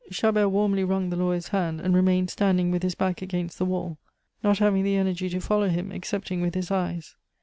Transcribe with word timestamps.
Chabert 0.09 0.49
warmly 0.49 0.83
wrung 0.83 1.11
the 1.11 1.15
lawyer's 1.15 1.49
hand, 1.49 1.79
and 1.79 1.93
remained 1.93 2.31
standing 2.31 2.71
with 2.71 2.81
his 2.81 2.95
back 2.95 3.21
against 3.21 3.59
the 3.59 3.65
wall, 3.65 3.99
not 4.41 4.57
having 4.57 4.83
the 4.83 4.95
energy 4.95 5.29
to 5.29 5.39
follow 5.39 5.69
him 5.69 5.91
excepting 5.91 6.41
with 6.41 6.55
his 6.55 6.71
eyes. 6.71 7.15